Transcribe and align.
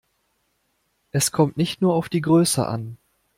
Es 1.11 1.31
kommt 1.31 1.57
nicht 1.57 1.79
nur 1.83 1.93
auf 1.93 2.09
die 2.09 2.21
Größe 2.21 2.65
an. 2.65 2.97